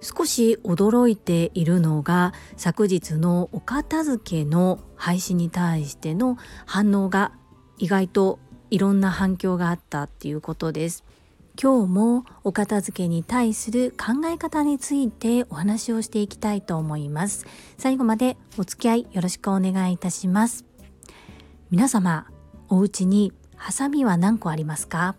[0.00, 7.32] 少し驚いているのが昨日のお片付けの配信に対しての反応が
[7.78, 8.38] 意外と
[8.70, 11.04] いろんな反響があったっていうことです。
[11.60, 17.46] 今日もお片付けに対する考え方についてお話をしていきたいと思います。
[17.78, 20.64] 最後までお付き合いよろしくお願いいたします。
[21.70, 22.26] 皆様
[22.68, 25.16] お家にハサミは何個ありますか？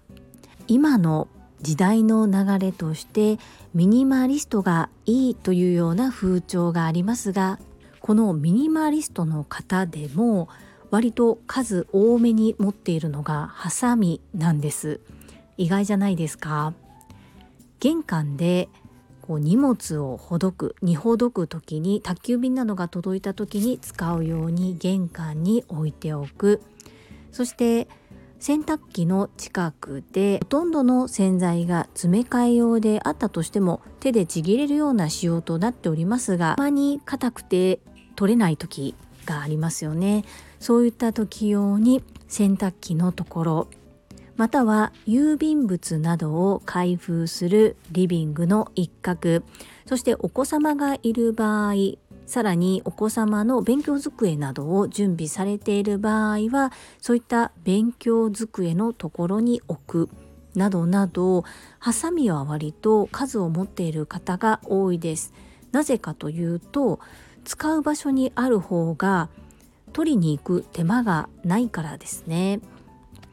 [0.68, 1.28] 今の
[1.62, 3.38] 時代の流れとして
[3.74, 7.60] ミニマリストがいいというような風潮がありますが
[8.00, 10.50] このミニマリストの方でも
[10.90, 15.02] 割と数多めに持っているのがハサミなんです。
[15.58, 16.74] 意外じゃないですか。
[17.80, 18.70] 玄関で
[19.22, 26.62] こう荷物をほどく荷ほどく時に宅急便などが届いた時に使うように玄関に置いておく。
[27.32, 27.88] そして
[28.40, 37.80] 洗濯機の近くでほとんどの洗剤が詰め替え用であったとしても手でちぎれるような仕様となっておりますがたまに硬くて
[38.16, 40.26] 取れない時がありますよね。
[40.60, 43.68] そういった時用に洗濯機のところ
[44.36, 49.42] または郵便物などを開封するリビングの一角
[49.86, 51.74] そしてお子様がいる場合
[52.30, 56.72] さらにお子様の勉強机などを準備されている場合は
[57.02, 60.10] そういった勉強机のところに置く
[60.54, 61.44] などなど
[61.80, 65.34] ハサミは割と数を持っている方が多いです。
[65.72, 67.00] なぜかというと
[67.46, 69.30] 使う場所にある方が
[69.92, 72.60] 取りに行く手間がないからですね。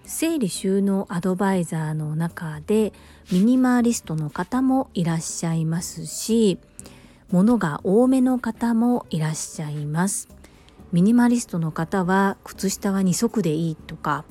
[0.07, 2.95] 整理収納アドバイザーの中で
[3.31, 6.59] ミニマリストの方もいらっしゃいますし
[7.31, 10.29] 物が多めの方もいらっしゃいます。
[10.93, 14.25] ミニマリストの方は靴下は2足でいいとか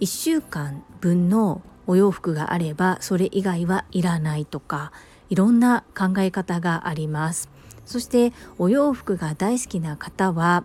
[0.00, 4.92] 1週間分のお洋服があればそれ以外はいらないとか
[5.30, 7.48] いろんな考え方があります。
[7.86, 10.64] そしてお洋服が大好きな方は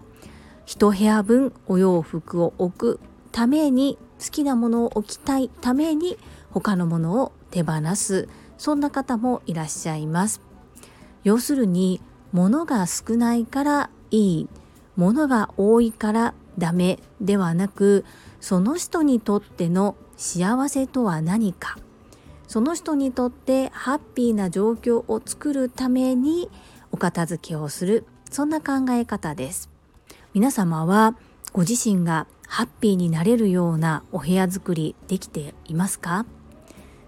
[0.65, 2.99] 1部屋分お洋服を置く
[3.31, 6.17] ために好きなものを置きたいために
[6.51, 8.27] 他のものを手放す。
[8.57, 10.50] そんな方もいらっしゃいます。
[11.23, 12.01] 要するに
[12.31, 14.49] 物が少ないからいい
[14.95, 18.05] 物が多いからダメではなく
[18.39, 21.77] その人にとっての幸せとは何か。
[22.47, 26.49] その人にとってハッピーな状況を作るために
[26.91, 28.05] お片付けをする。
[28.29, 29.69] そんな考え方です。
[30.33, 31.15] 皆様は
[31.53, 36.25] ご自身がハッピーになれるようなお部屋作りできていますか？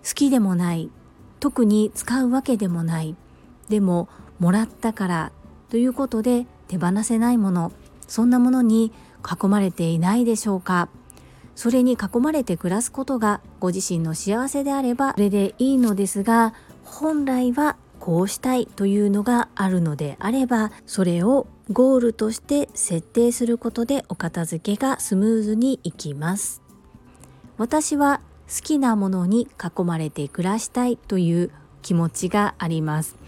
[0.07, 0.89] 好きでもない。
[1.41, 3.15] 特に使うわけでもない。
[3.69, 4.09] でも
[4.39, 5.31] もらったから
[5.69, 7.71] ということで手放せないもの
[8.07, 8.91] そんなものに
[9.23, 10.89] 囲まれていないでしょうか。
[11.55, 26.61] それに囲まれて暮らすことがご自身の幸せであればそれでいいのですが本来はこうしたいというのがあるのであればそれをゴールとして設定することでお片付けがスムーズにいきます。
[27.57, 28.19] 私は
[28.49, 31.51] 好きなものに囲まれて暮らしたいという
[31.81, 33.22] 気持ちがあります。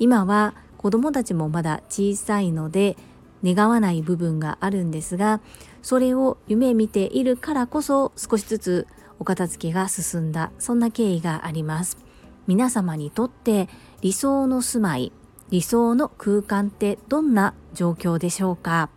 [0.00, 2.96] 今は子供たちもまだ小さいので
[3.44, 5.40] 願わない部分があるんですが
[5.82, 8.86] それを夢見ているからこそ少しずつ
[9.18, 11.98] お片付けが進んだそんな経緯があります。
[12.46, 13.68] 皆様にとって
[14.00, 15.12] 理想の住まい
[15.50, 18.88] 理想の空間ってどんな状況でしょうか？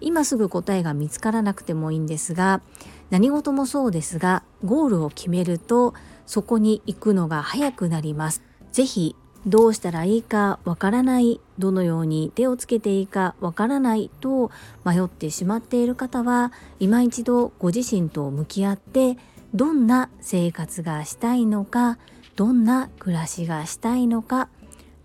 [0.00, 2.62] 今すぐ答えが見つからなくてもいいんですが
[3.10, 5.94] 何事もそうですがゴールを決めると
[6.26, 8.42] そこに行くのが早くなります。
[8.70, 9.16] 是非
[9.46, 14.50] どうしたらいいかわからないどのように手をつけていいかわからないと
[14.84, 19.16] 迷ってしまっている方は今一度ご自身と向き合って
[19.54, 21.98] どんな生活がしたいのか
[22.36, 24.48] どんな暮らしがしたいのか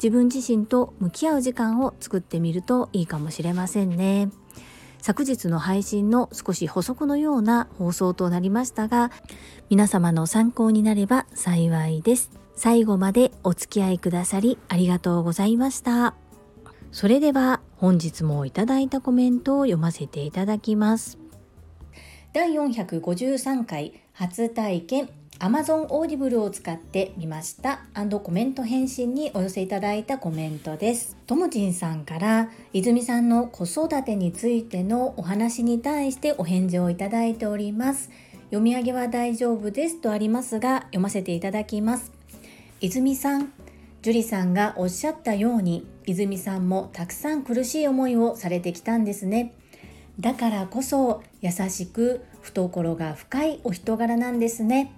[0.03, 4.29] 自分自身と向き合う時間を作ってみるといいかもしれませんね。
[5.03, 9.11] 昨日の配信の少し補足のような放送となりましたが
[9.69, 12.42] 皆様の参考になれば幸いです。
[12.55, 16.15] 最後までお付き合いくださりありがとうございました。
[16.91, 21.17] それでは本日もいただいたコメントを読ませていただきます。
[22.33, 25.09] 第453回初体験
[25.39, 27.81] Amazon Audible を使ってみました
[28.23, 38.09] コメント返信にお寄せいただいたコメントですともちんさんから泉さんの子育てについてのお話に対してお返事をいただいております
[38.45, 42.22] 読み上げは大丈夫ですとありますが読ませていただきます
[42.83, 43.53] 泉さん。
[44.01, 49.53] 樹里さんがおっしゃったように泉さんもたくさん苦しい思いをされてきたんですね。
[50.19, 54.91] だからこそ優しく懐が深いお人柄なんですね。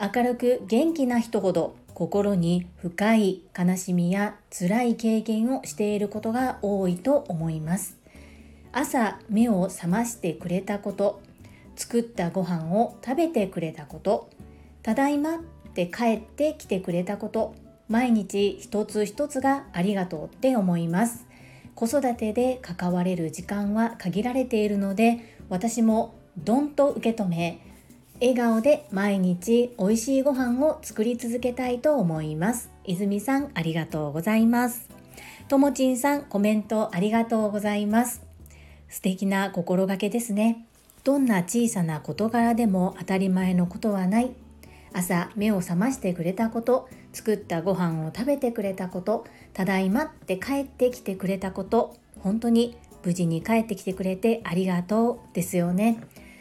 [0.00, 7.98] 明るく元気な人ほど心に深い悲しみや辛い経験をしていることが多いと思います。
[8.72, 11.22] 朝目を覚ましてくれたこと
[11.76, 14.28] 作ったご飯を食べてくれたこと
[14.82, 15.40] ただいま
[15.84, 17.54] って帰ってきてくれたこと
[17.88, 21.26] 毎日一つ一つがありがとうって思います
[21.76, 27.60] 子育てで関われる時間は限られているので私もどんと受け止め
[28.20, 32.68] 笑顔で毎日美味しいご飯を作り続けたいと思います。
[32.84, 34.88] 泉さんありがとうございます。
[35.46, 38.22] ともちんさんコメントありがとうございます。
[38.88, 40.66] 素敵な心がけですね。
[41.04, 44.32] どんな小さな事柄でも当たり前のことはない。
[44.92, 56.00] 朝目を覚ましてくれたこと、作ったご飯を食べてくれたこと、ただいまって帰ってきてくれたこと、本当に無事に帰ってきてくれてありがとうですよね。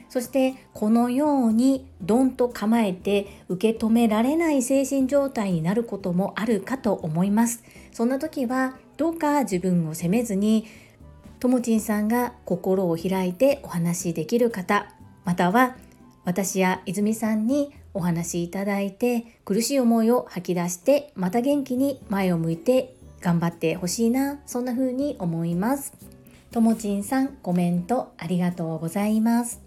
[0.09, 10.65] そしてこのようにドンと構えて受け止められない精神状態になることもあるかと思いますそんな時はどうか自分を責めずに
[11.39, 14.91] ともちんさんが心を開いてお話しできる方
[15.25, 15.75] または
[16.23, 25.93] 私や泉さんにお話しいただいて苦しい思いを吐き出してまた元気に前を向いて頑張ってほしいなそんな風に思います。
[26.51, 29.61] ともちんさんコメントありがとうございます。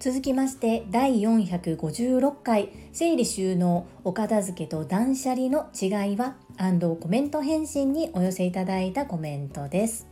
[0.00, 6.34] 続きまして第456回整理収納お片付けと断捨離の違いは
[7.00, 10.08] コメント返信にお寄せいただいたコメントです。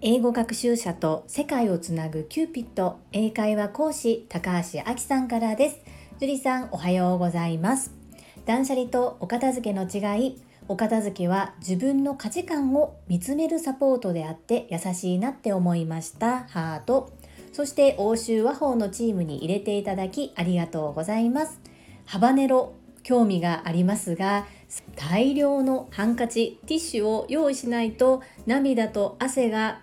[0.00, 5.91] 英語学習者と世界をつなぐキューピット英会話講師高橋明さんからです。
[6.22, 7.90] 樹里さんおはようございます。
[8.46, 10.40] 断捨離とお片付けの違い。
[10.68, 16.44] お片付けは自分の価値観を見つめるサポートであって優しいなって思いました。
[16.44, 17.12] ハート。
[17.52, 21.60] そして欧州和法のチームに入れていただきありがとうございます。
[22.04, 22.74] ハバネロ。
[23.02, 24.46] 興味がありますが
[24.94, 29.80] 大量のハンカチティッシュを用意しないと涙と汗が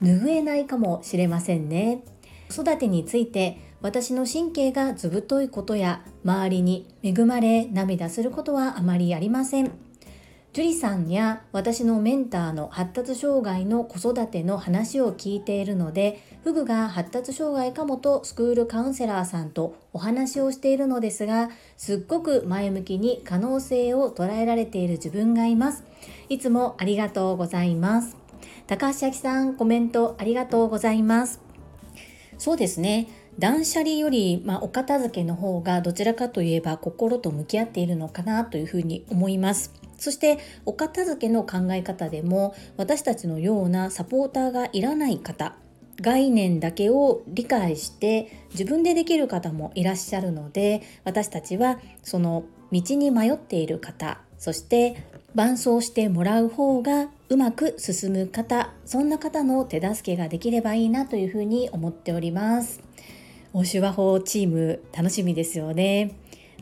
[0.00, 2.04] 拭えないかもしれませんね。
[2.48, 9.90] 子育てについて私の神経がずぶといことや周りに恵まれ涙することはあまりありません
[10.52, 25.84] 樹里さんや私のメンターの発達障害の子育ての話を聞いているので、フグが発達障害かもとスクールカウンセラーさんとお話をしているのですが、すっごく前向きに可能性を捉えられている自分がいます。
[26.28, 28.16] いつもありがとうございます。
[28.66, 31.40] 高橋明さん、コメントありがとうございます。
[32.38, 33.06] そうですね。
[33.40, 39.72] 断捨離より、まあ、お片付けの方がどちらかといえば心と向き合っているのかなというふうに思います。
[39.96, 45.54] そしてお片付けの考え方でも私たちのようなサポーターがいらない方
[46.00, 55.04] 概念だけを理解して自分でできる方もいらっしゃるので私たちはその道に迷っている方そして
[55.34, 62.80] 伴走してもらう方がうまく進む方そんな方の手助けができればいいなというふうに思っております
[63.52, 66.12] 欧州和法チーム楽しみですよね。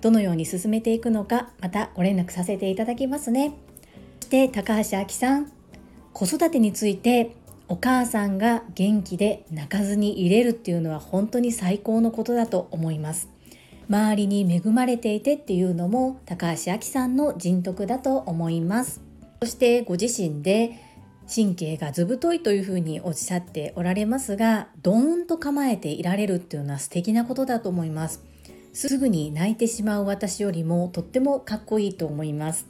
[0.01, 3.55] どのように進めていくのかまたご連絡させていただきますね。
[4.21, 5.53] そして高橋明さん
[6.13, 7.35] 子育てについて
[7.69, 13.29] お母さんが元気で泣かずに入れるっていうのは本当に最高のことだと思います。
[13.91, 19.03] 周りに恵まれていてっていうのも高橋明さんの人徳だと思います。
[19.41, 20.88] そしてご自身で
[21.33, 28.25] 神経がずぶといというふうにおっしゃっておられますがドーンと構えていられるっていうのは素敵なことだと思います。
[28.73, 32.67] すぐに泣いてしまう私よりもとってもかっこいいと思います。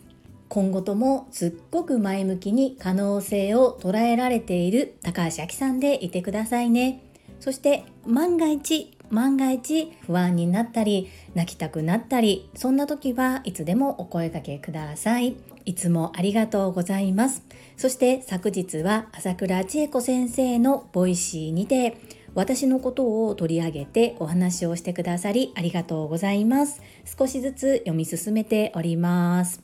[0.48, 7.02] 今後ともすっごく前向きに可能性を捉えられている高橋明さんでいてくださいね。
[7.40, 15.36] そして万が一万が一不安になったり泣きたくなったりそんな時はいつでもお声掛けください。
[15.68, 17.42] いつもありがとうございます
[17.76, 21.98] そして昨日は朝倉千恵子先生の Voicy にて
[22.34, 26.80] 私のことを取り上げてお話をしてくださりありがとうございます。
[27.04, 29.60] 少しずつ読み進めております。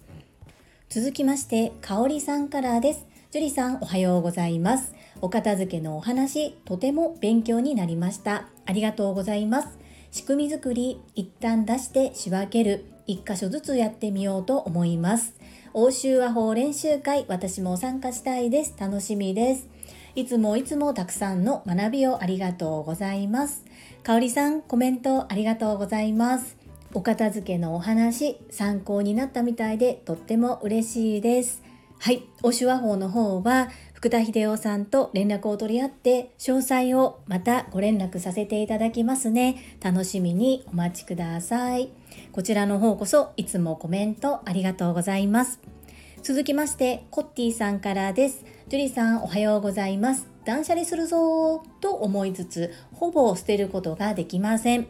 [0.89, 3.07] 続きまして、かおりさんからです。
[3.31, 4.93] 樹里さんおはようございます。
[5.21, 8.49] お片付けのお話、とても勉強になりました。
[8.67, 9.69] ありがとうございます。
[10.11, 15.35] 仕組み作り一旦出して仕分ける1箇所ずつやってみようと思います
[15.77, 18.77] 欧州和法練習会私も参加したいです。
[18.79, 19.69] 楽しみです。
[20.15, 23.65] いつもいつもたくさんの学びをありがとうございます。
[24.05, 26.57] かおりさんコメントありがとうございます。
[26.93, 31.65] お片付けのお話参考になったみたいでとっても嬉しいです。
[31.99, 39.57] はい、欧州和法の方は福田秀夫さんと連絡を取り合って詳細をまたご連絡させていただきますね。
[39.83, 41.91] 楽しみにお待ちください。
[42.35, 45.61] こちらの方こそいつもコメントありがとうございます。
[46.21, 48.45] 続きまして、コッティさんからです。
[48.67, 50.27] ジュリさんおはようございます。
[50.45, 54.89] 断捨離するぞと思いつつ、ほぼ捨てることができません。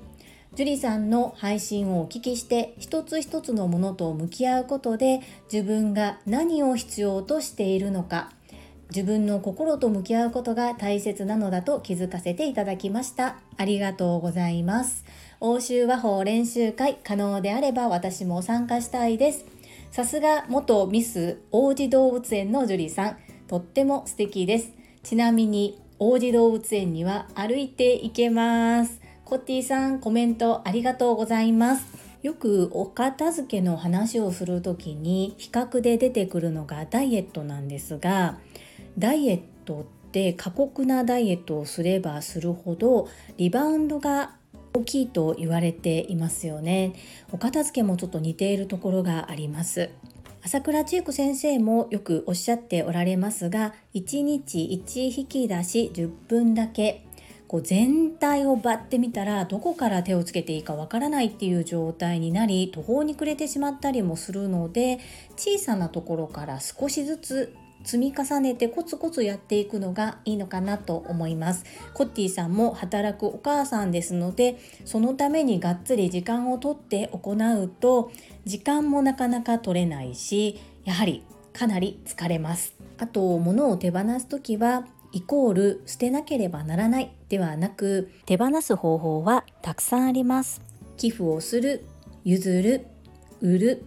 [0.54, 5.20] ジュリさんの配信をお聞きして一つ一つのものと向き合うことで
[5.52, 8.30] 自分が何を必要としているのか
[8.88, 15.04] 自分の心と向き合うことが大切なのだと気づかせていただきましたありがとうございます
[15.46, 19.44] 欧州和法練習会可能であれば私も参加したいです。
[19.90, 24.72] さすが元ミス王子動物園のジュリさんとっても素敵です。
[25.02, 29.02] ちなみに王子動物園には歩いて行けます。
[29.26, 31.84] コッティさんコメントありがとうございます。
[32.22, 38.38] よくお片付けの話をする時に比較で出てくるのがダイエットなんですが
[38.96, 44.36] ダイエットって過酷なダイエットをすればするほどリバウンドが
[44.76, 46.94] 大きいと言われていますよね。
[47.30, 49.90] お片付けもちょっと似ているところがあります。
[50.42, 57.06] 朝倉千恵子先生もよくおっしゃっておられますが1日1引き出し10分だけ。
[57.46, 64.98] こう全体をバッて見たらどこから手をつけていいかわからないっていう状態になり途方に暮れてしまったりもするので
[65.36, 71.64] 小さなところから少しずつ積み重ねてコツコツやっていくのがいいのかなと思います。
[71.92, 78.10] コッティさんも働くお母さんですのでそのためにがっつり時間をとって行うと
[78.44, 81.22] 時間もなかなか取れないしやはり
[81.52, 82.74] かなり疲れます。
[82.98, 90.60] あと物を手放す時はイコール捨てなければならないではなく手放す方法はたくさんあります。
[90.96, 91.84] 寄付をする
[92.24, 92.86] 譲る
[93.40, 93.84] 売る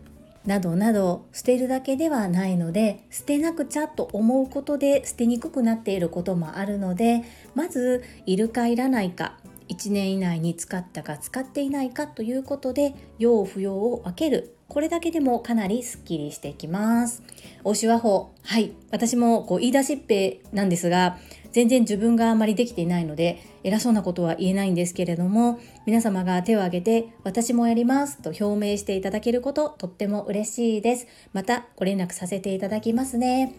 [0.47, 7.23] などなど捨てるだけではないので捨てなくちゃと思うことで捨てにくくなっていることもあるので
[7.53, 9.37] まずいるかいらないか
[9.67, 17.23] 1年以内に使ったか使っていないかということで用不要を分けるこれだけでもかなりスッキリしてきます。
[17.63, 18.33] 欧州和法。
[18.43, 18.73] はい。
[18.91, 21.17] 私もこう言い出しっぺなんですが、
[21.53, 31.07] 全然自分があまりできていないので、偉そうなことは言えないんですけれども、皆様が手を挙げて、私もやりますと表明していただけること、とっても嬉しいです。
[31.33, 33.53] またご連絡させていただきますね。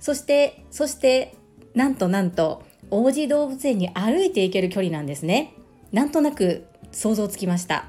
[0.00, 1.34] そして、そして、
[1.74, 5.54] なんとなんと、王子動物園に歩いていける距離なんですね。
[5.92, 7.88] なんとなく想像つきました。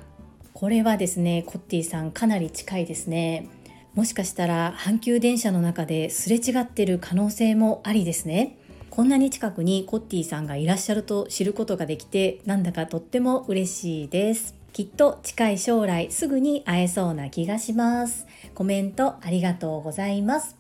[0.55, 3.50] これはですねコッティさんかなり近いですね
[3.93, 8.57] もしかしたら阪急電車の中ですれ違ってる可能性もありですね
[8.95, 14.55] こんなに近くにコッティさんがいらっしゃると知ることができてなんだかとっても嬉しいです。
[14.71, 18.25] きっと近い将来すぐに会えそうな気がします。
[18.53, 20.55] コメントありがとうございます。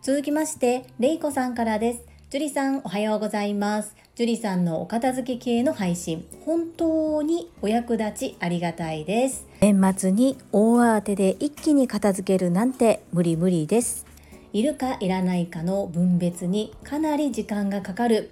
[0.00, 2.04] 続きましてレイコさんからです。
[2.30, 3.96] ジュリさんおはようございます。
[4.14, 6.24] ジュリさんのお片付け系の配信。
[6.46, 9.48] 本当にお役立ちありがたいです。
[9.60, 14.11] 年末に大慌てで一気に片付けるなんて無理無理です。
[14.52, 18.30] いるかいらないかの分別にかなり時間がかかる。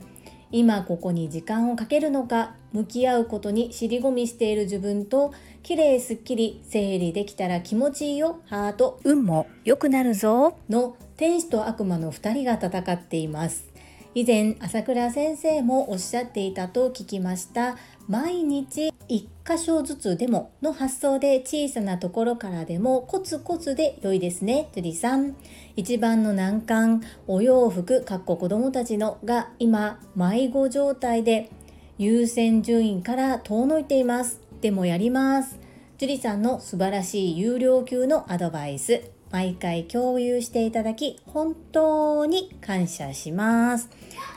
[0.52, 9.00] 今ここに時間をかけるのか向き合うことに尻込みしている自分と綺麗すっきり整理できたら気持ちいいよハート。
[9.04, 10.56] 運も良くなるぞ。
[10.68, 13.70] の天使と悪魔の2人が戦っています。
[14.14, 17.76] 以前朝倉先生もおっしゃっていたと聞きました。
[18.10, 24.68] 毎日1箇所ずつでもの発想で小さなところからでもコツコツで良いですね。
[24.72, 25.36] トゥリさん。
[25.76, 31.50] 一番の難関お洋服かっこ子供たちのが今迷子状態で
[31.98, 34.40] 優先順位から遠のいています。
[34.60, 35.60] でもやります。
[35.98, 39.02] ジュリさんの素晴らしい有料級のアドバイス。
[39.30, 43.88] 毎回共有していただき本当に感謝します。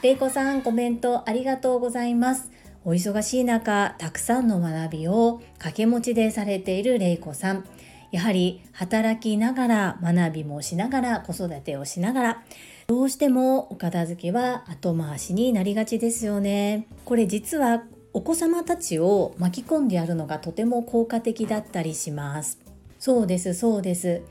[0.03, 2.52] れいこさんコメントありがとうございます。
[2.85, 7.65] お忙しい中、たくさんの学びを掛け持ちでされているれいこさん。
[8.11, 12.43] やはり働きながら学びもしながら子育てをしながら
[12.85, 16.87] どうしてもお片付けは後回しになりがちですよね。
[17.05, 22.59] これ実はお子様たちを巻き込んでやるのがとても効果的だったりします。
[22.99, 24.21] そうですそうです。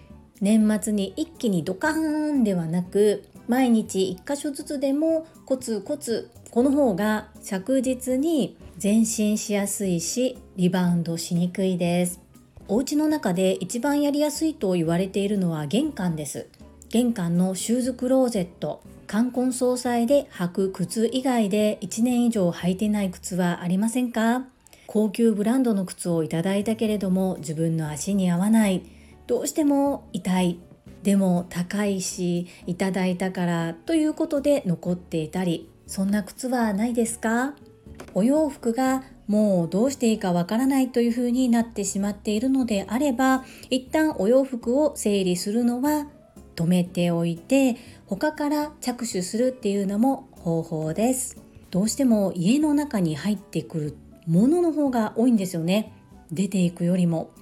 [0.41, 12.21] 年末に一気にドカーンではなく毎日1箇所ずつでもコツコツこの方が着実に前進しやすいしリバウンドしにくいです。
[12.69, 16.51] お家の中で一番やりやすいと言われているのは玄関です。
[16.91, 18.83] 玄関のシューズクローゼット。
[19.07, 24.45] 冠婚葬祭で履く靴以外で1年以上履いてない靴はありませんか？
[24.87, 28.83] 高級ブランドの靴をいただいたけれども自分の足に合わない。
[29.27, 30.59] どうしても痛い。
[31.03, 35.71] でも高いしいただいたからということで残っていたり。
[35.93, 37.53] そんな靴はないですか？
[38.15, 46.07] お洋服がもうどうしていいかわからないというふうになってしまっているのであれば一旦お洋服を整理するのは
[46.57, 51.37] 止めておいて他から着手するっていうのも方法です。
[51.71, 53.97] どうしても家の中に入ってくる
[54.27, 55.93] ものの方が多いんですよね。
[56.31, 57.33] 出ていくよりも。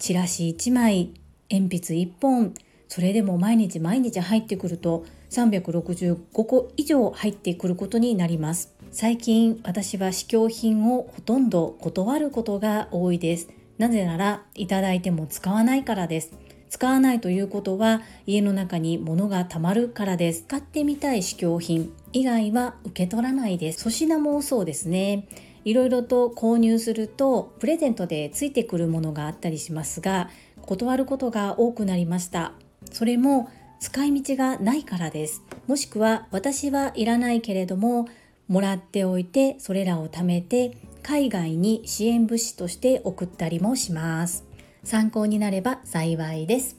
[0.00, 1.14] チラシ1枚
[1.48, 2.52] 鉛筆1本
[2.88, 5.04] それでも毎日毎日入ってくると
[5.36, 8.72] 365個以上入ってくることになります。
[8.90, 13.48] 最近私は試供品をほとんど断ることが多いです。
[13.76, 16.32] なぜならいただいても使わないからです。
[16.70, 20.44] 使わないということは家の中に物がたまるからです。
[20.48, 23.80] 使ってみたい試供品以外は受け取らないです。
[23.80, 25.28] 粗品もそうですね。
[25.66, 30.30] いろいろと購入するとプレゼントでついてくるものがあったりしますが
[30.62, 32.52] 断ることが多くなりました。
[32.90, 35.42] それも使い道がないからです。
[35.66, 38.08] もしくは私はいらないけれども
[38.48, 44.44] もらっておいてそれらを貯めて海外に支援物資として送ったりもします。
[44.84, 46.76] 参考になれば幸いです。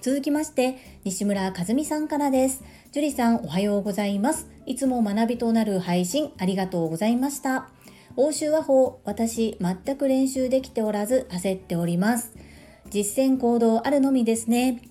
[0.00, 2.62] 続きまして西村和美さんからです。
[2.92, 4.48] 樹里さんおはようございます。
[4.66, 7.68] いつも学びとなる配信ありがとうございました。
[8.16, 12.32] 欧州和法私全く練習できておらず焦っております。
[12.90, 14.82] 実践行動あるのみですね。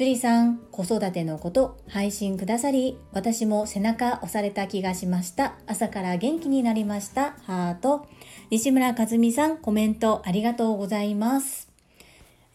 [0.00, 5.56] 樹里さん、子育てのこと配信くださり、私も背中押された気がしました。
[5.66, 7.32] 朝から元気になりました。
[7.42, 8.06] ハート。
[8.48, 11.68] 西村和美さん、コメントありがとうございます。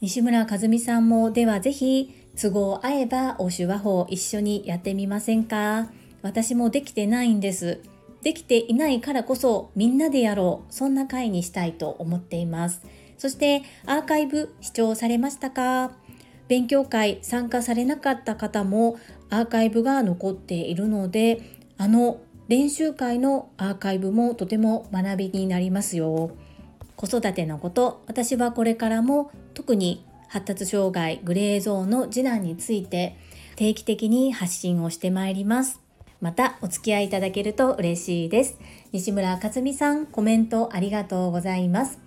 [0.01, 5.91] 西村和美さんも、ではぜひ、都合合えば、欧州和法一緒にやってみませんか？
[6.23, 7.79] 私もできてないんです。
[8.23, 10.73] できていないからこそ、みんなでやろう。
[10.73, 12.81] そんな回にしたいと思っています。
[13.19, 15.91] そして、アーカイブ視聴されましたか？
[16.47, 18.97] 勉強会参加されなかった方も
[19.29, 21.41] アーカイブが残っているので
[21.77, 26.31] あの練習会のアーカイブもとても学びになりますよ。
[26.95, 33.17] 子育てのこと私はこれからも特に発達障害グレーゾーンの次男について
[33.55, 35.81] 定期的に発信をしてまいります。
[36.21, 38.57] またお付き合いいただけると嬉しいです。
[38.91, 41.99] 西村克美さんコメントありがとうございます。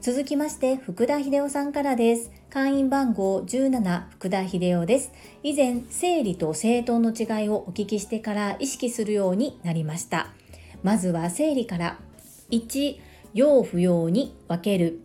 [0.00, 2.30] 続きまして福田秀夫さんからです。
[2.54, 5.10] 会員番号17福田秀夫です。
[5.42, 10.28] 以前生理と整頓の違いをお聞きしてから意識するようになりました。
[10.84, 11.98] まずは生理から。
[12.52, 13.00] 1
[13.34, 15.00] 要不要に分ける。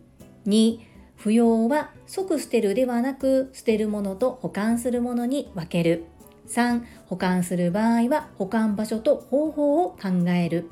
[0.46, 0.78] 2
[1.16, 6.04] 不要は即捨てるではなく捨てるものと保管するものに分ける。
[6.46, 10.70] 3保管する場合は保管場所と方法を考える。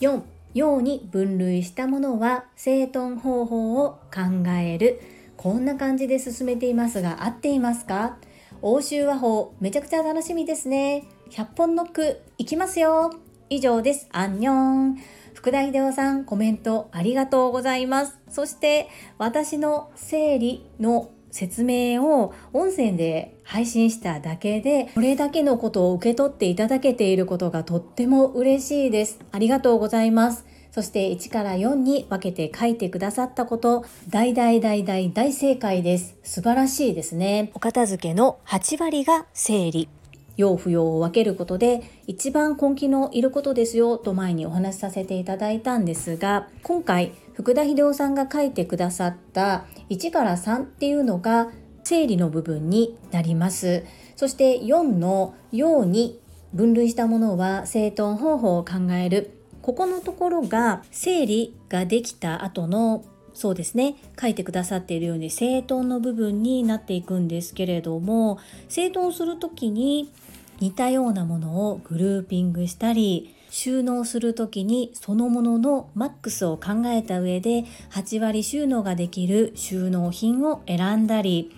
[0.00, 0.22] 4
[0.54, 5.00] ように分類したものは整頓方法を考える。
[5.40, 8.18] こんな感じで進めていますが合っていますか？
[8.60, 11.04] 欧州和法めちゃくちゃ楽しみですね。
[11.30, 13.10] 100本ノックいきますよ。
[13.48, 14.06] 以上です。
[14.12, 14.98] アンニョン。
[15.32, 18.18] 福田秀夫さんコメントありがとうございます。
[18.28, 29.18] そして私の整理の説明を音声で配信しただけでこれだけのことを受け取っていただけていることがとっても嬉しいです。
[29.32, 30.44] ありがとうございます。
[30.70, 36.16] そして1から4に分けて書いてくださったこと、大大大大大正解です。
[36.22, 37.50] 素晴らしいですね。
[37.54, 39.88] お片付けの8割が整理。
[40.36, 51.50] 要不要を分けることで一番根気のいることですよと前にお話しさせていただいたんですが今回福田秀夫さんが書いてくださった1から3っていうのが
[51.84, 53.84] 整理の部分になります
[54.16, 56.20] そして4のように
[56.54, 70.12] 分類したものは整頓方法を考えるここのところが整理ができた後のそうですね書いてくださっているように整頓の部分になっていくんですけれども整頓する時に
[70.60, 81.50] 似たようなものをグルーピングしたり収納する時にそのもののマックスを考えた上で8割収納ができる収納品を選んだり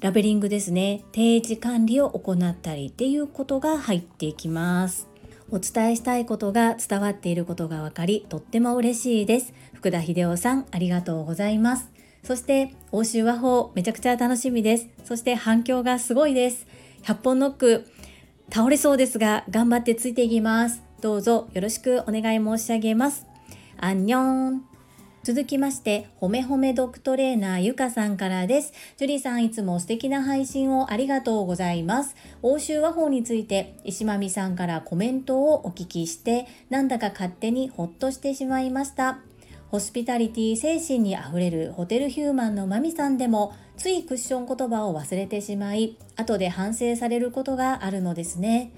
[0.00, 5.13] ラベリングですね定時管理を行ったりっていうことが入っていきます。
[5.50, 9.52] お伝えしたいことが伝わっていることが分かりとっても嬉しいです。
[9.74, 11.90] 福田秀夫さんありがとうございます。
[12.22, 14.88] そして欧州和法めちゃくちゃ楽しみです。
[15.04, 16.66] そして反響がすごいです。
[17.02, 17.86] 100本ノック
[18.50, 20.82] 倒れそうですが頑張ってついていきます。
[21.00, 23.26] どうぞよろしくお願い申し上げます。
[23.78, 24.73] アンニョン。
[25.24, 28.74] 続きまして、ほめほめドッグトレーナーゆかさんからです。
[28.98, 32.14] ジュリさんいつも素敵な配信をありがとうございます。
[32.42, 39.20] 欧州和法について石まみさんからコメントをお聞きして、なんだか勝手にほっとしてしまいました。
[39.70, 48.70] ホスピタリティ精神にあふれるホテルヒューマンのマミさんでもついクッション言葉を忘れてしまい後で反省されることがあるのですね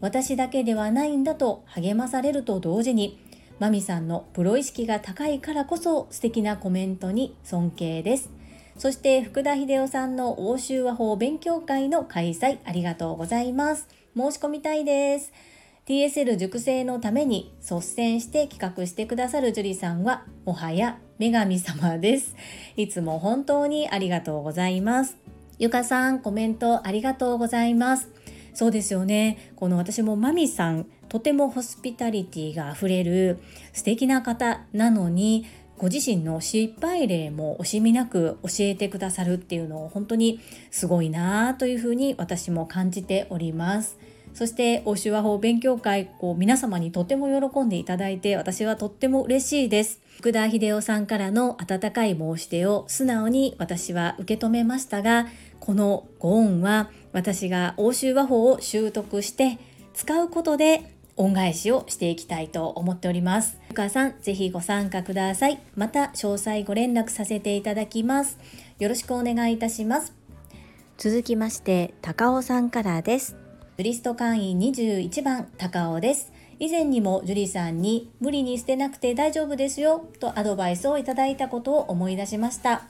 [0.00, 3.20] 私だけではないんだと励まされると同時に
[3.60, 8.30] マミさんのプロ意識が高いからこそ素敵なコメントに尊敬です
[8.76, 15.32] そして福田秀夫さんの欧州和法勉強会の開催ありがとうございます申し込みたいです
[15.90, 22.36] TSL 熟成のために率先して企画してくださる樹里さんはもはや女神様です。
[22.76, 25.18] いつも本当にありがとうございます。
[25.58, 28.08] ゆかさんコメントありがとうございます。
[28.54, 29.52] そうですよね。
[29.56, 33.38] この私もマミさんとてもホスピタリティがあふれる
[33.74, 35.44] 素敵な方なのに
[35.76, 43.98] ご自身の失敗例も惜しみなく教えてくださるっていうのを本当にすごいなというふうに私も感じております。
[44.34, 55.26] そして欧州和法勉強会こう皆様にとても喜んでいただいて私はとっても嬉しいです福田秀夫さんからの温かい申し出を素直に私は受け止めましたが
[55.58, 59.58] このご恩は私が欧州和法を習得して
[59.94, 63.58] 使うことで恩返しをしていきたいと思っております。
[63.70, 65.60] お母さん、ぜひご参加ください。
[65.76, 68.38] また、詳細ご連絡させていただきます。
[68.78, 70.14] よろしくお願いいたします。
[70.96, 73.36] 続きまして、高尾さんからです。
[73.76, 76.32] ブリスト会員21番高尾です。
[76.58, 82.82] 以前にも樹里さんに無理に捨てなくて大丈夫ですよとアドバイスをいただいたことを思い出しました。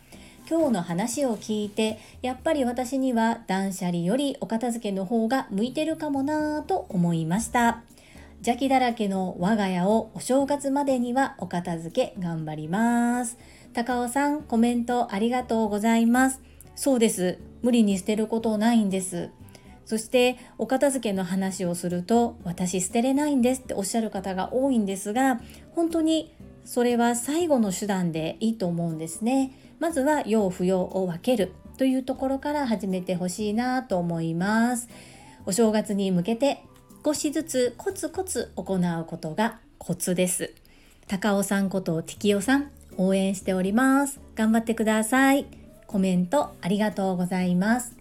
[0.50, 7.82] 今日の話を聞いてやっぱり私には断捨離よりお片付けの方が向いてるかもなぁと思いました
[8.40, 13.36] 邪気だらけの我が家をお正月までにはお片付け頑張ります。
[13.74, 16.40] 高尾さんコメントありがとうございます。
[16.74, 17.38] そうです。
[17.60, 19.28] 無理に捨てることないんです。
[19.84, 26.32] そしてお片付けの話をすると私捨てれないんですっておっしゃる方が多いんですが本当に
[26.64, 29.52] それは最後の手段でいいと思うんですね。
[29.80, 34.88] まずは要不要を分けるというところから始めてほしいなと思います。
[35.44, 36.62] お正月に向けて
[37.04, 40.52] 少しずつコツコツ行うことがコツです
[41.08, 45.46] 高尾さんことティキオさん応援しております頑張ってください
[45.86, 47.96] コメントありがとうございます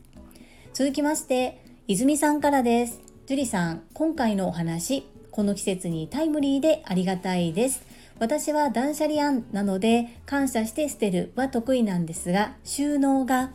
[0.73, 3.01] 続きまして泉さんからです。
[3.25, 7.83] 樹里さん、今回のお話、この季節にタイムリーでありがたいです。
[8.19, 13.49] 私は断捨離案なので感謝して捨てるは得意なんですが収納が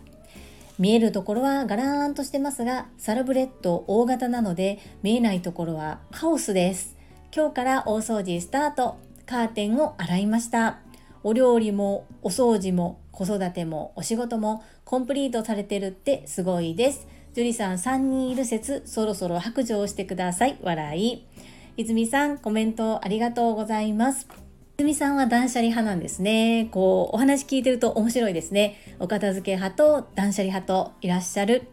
[0.79, 6.97] 見えるところはガラーンとしてますがサラブレッド大型なので見えないところはカオスです
[7.35, 10.79] 今日から大掃除スタートカーテンを洗いました
[11.23, 20.57] お料理もお掃除も子育てもお仕事もコンプリートされてるってすごいです樹里さん3人いる説、そろそろ白状してください。
[20.63, 21.27] 笑い。
[21.77, 24.44] 泉さん、コメントありがとうございます。
[24.77, 26.69] 泉さんは断捨離派なんですね。
[26.73, 28.77] こう、お話聞いてると面白いですね。
[28.99, 31.69] お片付け派と断捨離派といらっしゃる。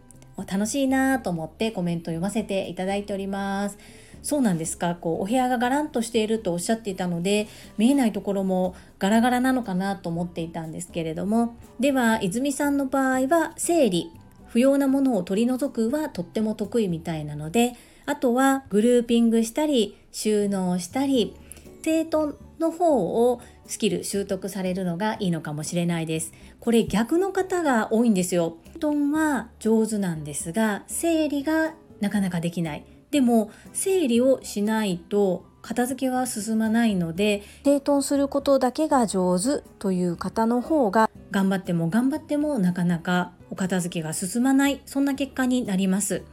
[0.47, 3.77] 楽しいなと思ってコメント読ませていただいております。
[4.21, 7.47] そうなんですかこうお部屋がガランとしているとおっしゃっていたので
[7.79, 14.11] 見えないところもガラガラなのかなと思っていたんですけれどもでは泉さんの場合は整理
[14.47, 17.73] 不要なものを取り除くはとっても得意みたいなので
[18.05, 21.35] あとはグルーピングしたり収納したり
[21.81, 26.31] 整頓の方をスキル習得されるのがいいのかもしれないです。
[26.61, 28.57] これ逆の方が多いんですよ。
[28.73, 32.85] 整頓は上手なんですが整理がなかなかできない。
[33.11, 44.81] でも整理をしないと片付けは進まないので整頓することだけが上手という方の方が頑張っても頑張ってもなかなかお片付けが進まない。
[44.85, 46.23] そんな結果になります。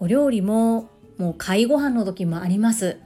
[0.00, 2.98] お料理ももう買いご飯の時もあります。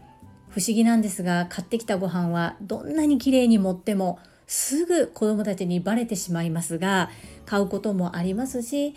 [0.50, 7.10] 不思議なんですが買ってきたご飯はどんなに綺麗に盛ってもすぐ子供たちにバレてしまいますが
[7.44, 8.94] 買うこともありますし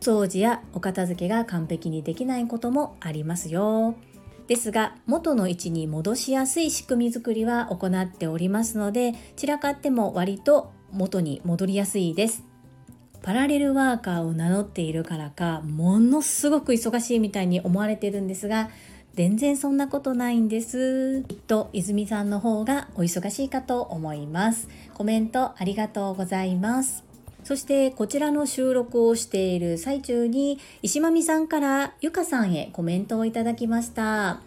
[0.00, 3.96] 掃除やお片付けが完璧にできないこともありますよ。
[4.46, 12.44] ですが元の位置に戻しやすい仕組み作りは行っておりますので散らかっても割と元に戻りやすいです。
[13.20, 18.70] パラレルワーカーを名乗っているからかものすごく忙しいみたいに思われてるんですが
[19.18, 21.24] 全然そんなことないんです。
[21.48, 24.68] と泉さんの方がお忙しいかと思います。
[24.94, 27.02] コメントありがとうございます。
[27.42, 34.40] そしてこちらの収録をしている最中に石間美さんからゆかさんへコメントをいただきました。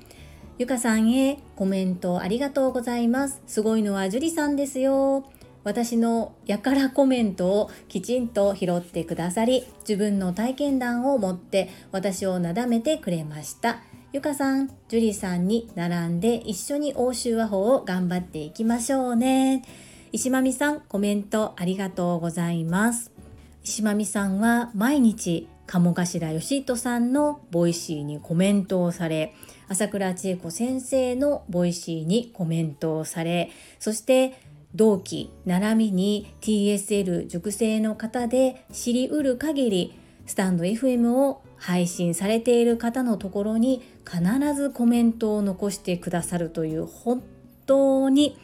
[0.58, 3.42] ゆかさんへコメントありがとうございます。
[3.48, 5.26] すごいのは樹里さんですよ。
[5.66, 13.82] 私のやからコメントをきちんと拾ってくださり自分の体験談を持って私をなだめてくれました。
[14.14, 19.64] ゆかさん、樹里さんに並んで一緒に欧州和法を頑張っていきましょうね。
[20.12, 23.10] 石まみさんコメントありがとうございます。
[23.64, 29.34] 石まみさんは毎日鴨頭嘉人さんの Voicy にコメントをされ
[29.70, 34.38] 朝倉千恵子先生の Voicy にコメントをされそして
[34.76, 44.22] 同期並びに TSL 塾生の方で知りうる限りスタンド FM を配信されている方のところに必
[44.56, 47.22] ずコメントを残してくださるという本
[47.68, 48.36] 当に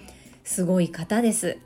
[0.44, 1.58] すごい方です。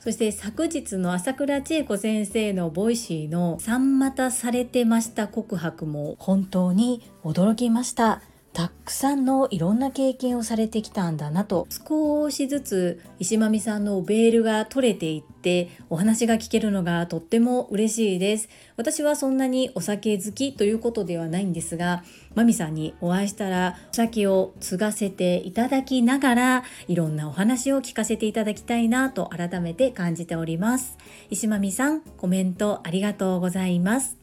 [0.00, 8.22] そして昨日の朝倉千恵子先生の Voicy の三股されてました告白も本当に驚きました。
[8.56, 11.66] たくさんのいろんな経験をされてきたんだなと。
[11.68, 18.48] 少しずつ石まみさんのベールが取れていってお話が聞けるのがとっても嬉しいです。
[18.78, 22.02] 私はそんなにお酒好きということではないんですが
[22.34, 30.96] マミさんにお会いしたらお酒を継がせていただきながらいろんなお話を聞かせていただきたいなと改めて感じております。
[31.28, 34.16] 石間美さんコメントありがとうございます。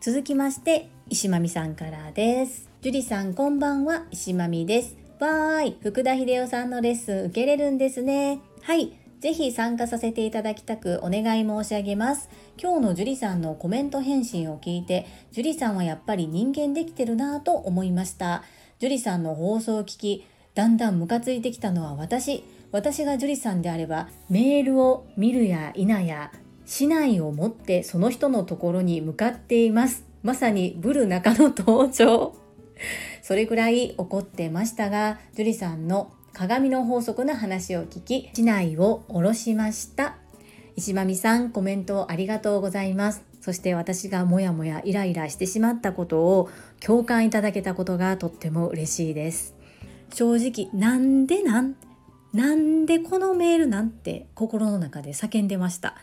[0.00, 2.71] 続きまして石間美さんからです。
[2.82, 4.06] 樹里さんこんばんは。
[4.10, 4.96] 石まみです。
[5.20, 5.76] わーい。
[5.84, 8.40] 福田秀夫さんのレッスン受けれるんですね。
[8.60, 8.98] はい。
[9.20, 12.28] ぜひ参加させていただきたくお願い申し上げます。
[12.60, 18.42] 今日の樹里さんのコメント返信を聞いて樹里さんはやっぱり人間できてるなぁと思いました。
[18.80, 22.42] 樹里さんの放送を聞きだんだんムカついてきたのは私。
[22.72, 26.32] 私が樹里さんであればメールを見るや否や
[26.66, 30.04] 市内を持ってその人のところに向かっています。
[30.24, 32.41] まさにブル中の登場。
[33.22, 40.16] それぐらい怒ってましたが樹里さんの鏡の法則の話を聞き市内を下ろしました。
[40.76, 43.22] 石間美さんコメントありがとうございます。
[43.42, 46.48] そして私がもやもやイライラしてしまったことを
[46.80, 49.54] 共感いただけたことがとっても嬉しいです。
[50.14, 51.76] 正直なんでなん
[52.32, 55.96] なんでこのメールなんて心の中で叫んでました。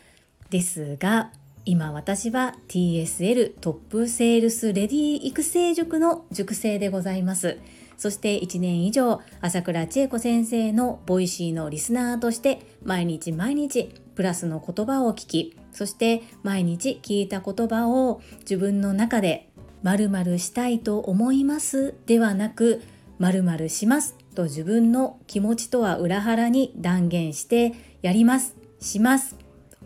[0.51, 1.31] ですが
[1.69, 7.59] 今私は TSL トップセールスレディ育成塾の塾生でございます。
[7.95, 19.51] そして1年以上朝倉千恵子先生の Voicy のリスナーとして毎日毎日プラスの言葉を聞きそして毎日聞いた言葉を自分の中で
[19.83, 22.81] 〇〇したいと思いますではなく
[23.19, 29.35] 〇〇しますと自分の気持ちとは裏腹に断言してやりますします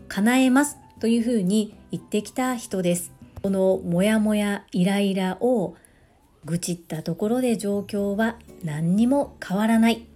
[0.08, 3.12] 叶えますというふうに言ってきた人です。
[3.42, 5.76] このモヤモヤイライラを
[6.46, 10.06] 愚痴ったところで状況は何にも変わらない。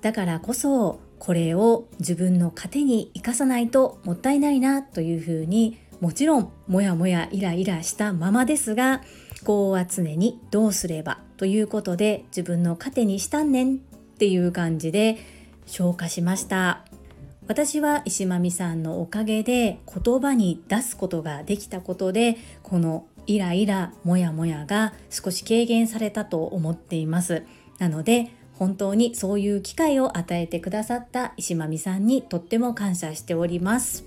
[0.00, 9.02] だからこそこれを自分の糧に生かさないともったいないなというふうにもちろんモヤモヤイライラしたままですが
[9.42, 13.78] 思考は常にどうすればということで自分の糧にしたんねんっ
[14.16, 15.18] ていう感じで
[15.66, 16.86] 消化しました
[17.48, 27.44] 私は石間美さんのおかげで言葉に出すことができたことでこのイライラモヤモヤが少し軽減されたと思っています。
[27.78, 34.04] なので本当にそういう機会を与えてくださった石間美さんにとっても感謝しております。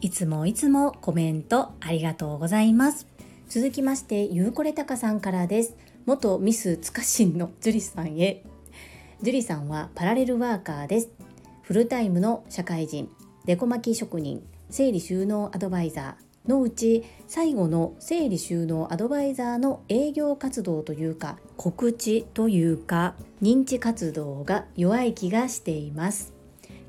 [0.00, 3.06] いつもいつもコメントありがとうございます。
[3.48, 5.76] 続きましてゆうこれたかさんからです。
[6.06, 8.42] 元ミスつかしんの樹里さんへ。
[9.22, 11.33] 樹里さんはパラレルワーカーです。
[11.64, 13.08] フルタイムの社会人
[13.46, 26.34] デコ巻き職人整理収納アドバイザーのうち最後の整理収納アドバイザーの営業活動というか告知というか認知活動が弱い気がしています。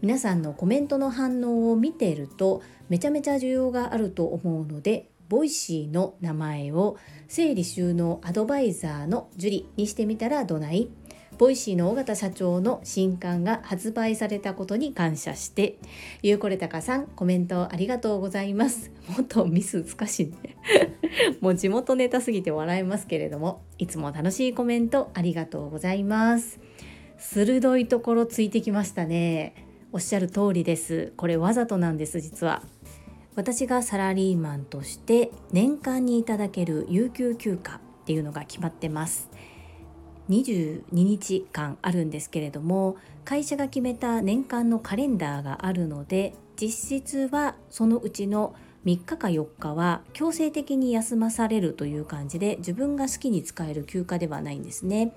[0.02, 6.98] 皆さんのコメントの反応を見てるとめちゃめちゃ需要があると思うので Voicyの名前を
[7.30, 10.90] 整理収納アドバイザーの樹里にしてみたらどない？
[11.38, 15.78] Voicyの緒方社長の新刊が発売されたことに感謝して、
[16.22, 18.92] ゆうこれたかさん、コメントありがとうございます。
[19.10, 20.56] もっとミス難しいね。
[21.42, 26.60] もう地元ネタすぎて笑えますけれども、いつも楽しいコメントありがとうございます。
[27.18, 29.56] 鋭いところついてきましたね。
[29.92, 31.14] おっしゃる通りです。
[31.18, 32.64] これわざとなんです、実は。
[33.36, 39.30] 私がサラリーマンとして年間にいただける有給休暇っていうのが決まってます。
[40.30, 55.14] 22日間あるんですけれども会社が決めた年間のカレンダーがあるので実質はそのうちの3日か4日は強制的に休まされるという感じで自分が好きに使える休暇ではないんですね。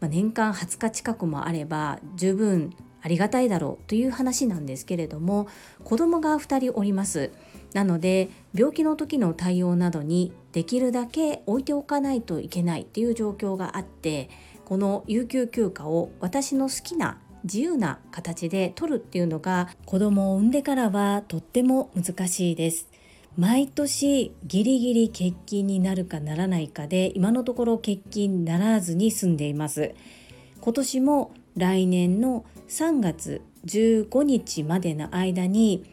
[0.00, 2.74] まあ、年間20日近くもあれば十分
[3.06, 5.46] ありがたいだろうという話なんですけれども
[5.84, 7.30] 子供が2人おります。
[7.72, 14.28] なので病気の時の対応などにできるだけ置いておかないといけないっていう状況があって
[14.64, 22.88] この有給休暇を私の好きな自由な形で取るっていうのが子供を産んでからはとっても難しいです。
[23.36, 29.94] 毎年ギリギリ欠勤になるかならないかで今のところ欠勤ならずに済んでいます。
[30.60, 35.84] 今年も来年の3月15日までの間に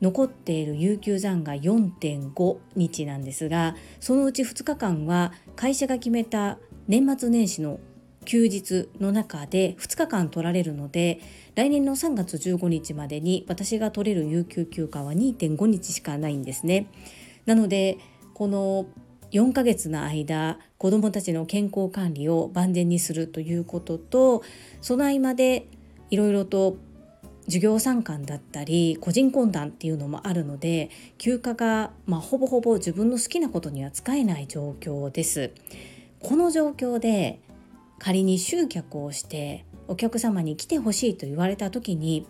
[0.00, 7.78] 残っている有給残が4.5日なんですがそのうち2日間は会社が決めた年末年始の
[8.24, 11.20] 休日の中で2日間取られるので
[11.54, 16.86] 来年の3月15日までに私が取れる有給休暇は2.5日しかないんですね。
[17.46, 17.98] なので
[18.34, 18.86] この
[19.32, 24.42] 4ヶ月の間子どもたちの健康管理を万全にするということと
[24.80, 25.68] その合間で
[26.12, 26.76] いろいろと
[27.46, 35.50] 授業参観だったり個人懇談っていうのもあるので休暇が、まあ、ほぼほぼ自分の好きなことには使えない状況です。
[36.20, 37.40] この状況で
[37.98, 42.26] 仮に集客をしてお客様に来てほしいと言われた時に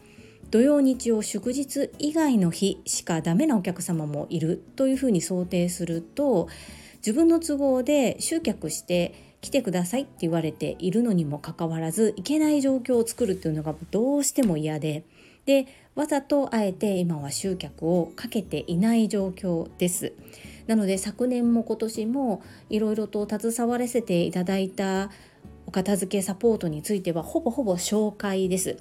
[0.51, 6.49] 土曜日曜祝日以外の日しかダメなお客様もいるというふうに想定すると
[6.99, 15.05] 自分の都合で集客して来てくださいって言われているのにもかかわらずいけない状況を作るっていうのがどうしても嫌で
[15.45, 20.15] でわざとあえて今は集客をかけていない状況です。
[20.67, 25.11] なので昨年も今年もいろいろと携わらせていただいた
[25.67, 28.77] お片付けサポートについてはほぼほぼ紹介です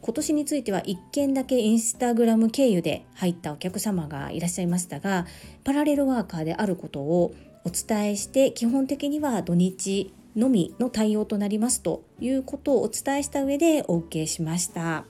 [0.00, 5.26] 今年については1件だけインスタグラム経由で入ったお客様がいらっしゃいましたが
[5.64, 7.34] パラレルワーカーであることを
[7.66, 15.04] お伝えして基本的には土日のみの対応となりますということをお伝えした上でお受けしました。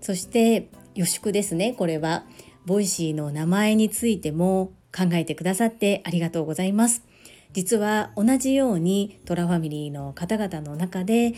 [0.00, 1.72] そして予祝ですね。
[1.74, 2.24] これは
[2.66, 7.04] Voicyの名前についても考えてくださってありがとうございます。
[7.52, 11.34] 実は同じようにトラファミリーの方々の中で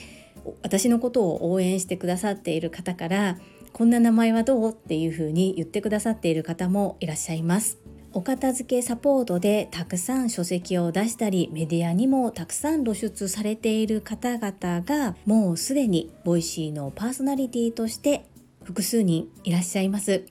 [0.62, 3.38] 私のことを応援してくださっている方から
[3.74, 7.81] こんな名前はどうっていうふうに言ってくださっている方もいらっしゃいます。
[8.14, 18.26] お片付けサポートでたくさん書籍を出したりメディアにもたくさん露出されている方々がもうすでに Voicyのパーソナリティとして
[18.64, 20.24] 複数人いらっしゃいます。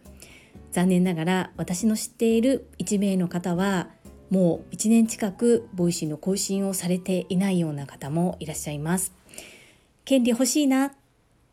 [0.72, 3.90] 残念ながら私の知っている1名の方は
[4.30, 9.12] もう1年近く Voicyの更新をされていないような方もいらっしゃいます。
[10.06, 10.94] 権利欲しいな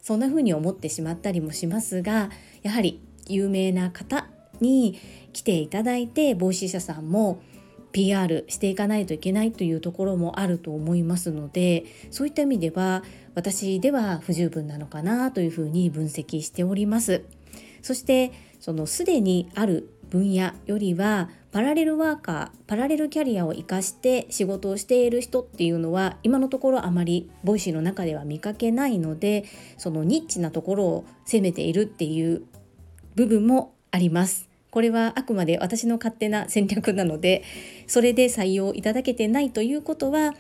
[0.03, 2.31] そんな風に思ってしまったりもしますが
[2.62, 4.29] やはり有名な方
[4.61, 4.99] に
[5.33, 7.40] 来ていただいて Voicy社さんも
[7.92, 13.03] PR していかないといけないというところもあると思いますのでそういった意味では
[13.35, 17.25] 私では不十分なのかなというふうに分析しております
[17.83, 29.44] そしてそのすでにある分野よりはパラレルワーカーパラレルキャリアを生かして仕事をしている人っていうのは今のところあまり Voicyの中では見かけないので
[29.77, 32.42] そのニッチなところを攻めているっていう
[33.14, 34.48] 部分もあります。
[34.79, 37.43] これはあくまで私の勝手な戦略なので
[37.88, 40.35] それで採用いただけてないということは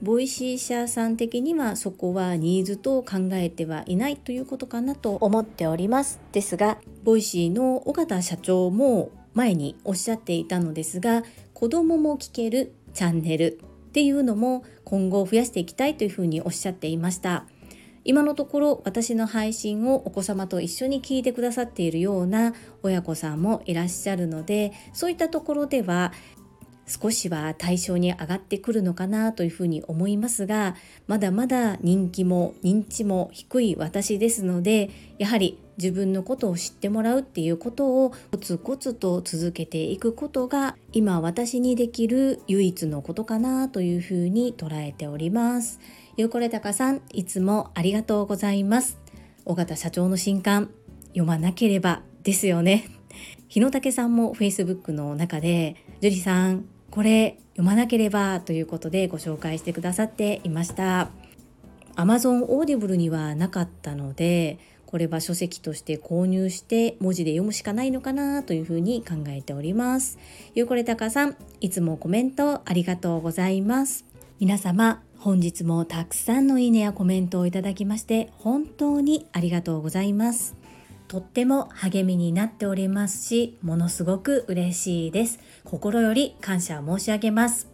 [0.00, 6.20] Voicy社さん的にはそこはニーズと考えてはいないということかなと思っております。
[6.32, 17.44] ですが Voicyの緒方社長も前におっしゃっていたのですが子供も聞けるチャンネルっていうのも今後増やしていきたいというふうにおっしゃっていました。
[18.04, 26.12] 今のところ私の配信をお子様と一緒に聞いてくださっているような親子さんもいらっしゃるのでそういったところでは
[26.90, 30.74] 少しは対象に上がってくるのかなというふうに思いますが
[31.06, 45.80] まだまだ人気も認知も低い私ですのでやはり自分のことを知ってもらうっていうことをコツコツと続けていくことが今私にできる唯一のことかなというふうに捉えております。
[46.20, 48.98] ゆうこれたかさんいつもありがとうございます。
[49.46, 50.68] 尾形社長の新刊
[51.06, 52.84] 読まなければですよね。
[53.48, 61.08] 日野武さんも Facebook の中で樹里さんこれ読まなければということでご紹介してくださっていました
[61.96, 70.18] Amazon Audible にはなかったのでこれは書籍として購入して文字で読むしかないのかなというふうに考えております
[70.54, 74.09] ゆうこれたかさんいつもコメントありがとうございます
[74.40, 80.56] 皆様本日もたくさんのいいねやコメントをいただきまして本当にありがとうございます
[81.08, 85.40] とっても励みになっておりますし、ものすごく嬉しいです。
[85.64, 87.66] 心より感謝申し上げます。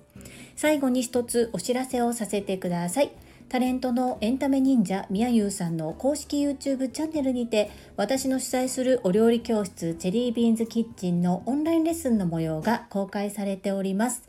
[0.57, 3.12] 最後に一つお知らせをさせてください。
[3.51, 14.29] タレントのエンタメ忍者みやゆうさんの公式 YouTube チャンネルにて私の主催するお料理教室チェリービーンズキッチンのオンラインレッスンの模様が公開されております